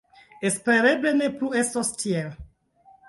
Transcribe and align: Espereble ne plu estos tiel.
Espereble 0.49 1.13
ne 1.19 1.29
plu 1.41 1.53
estos 1.63 1.93
tiel. 2.01 2.33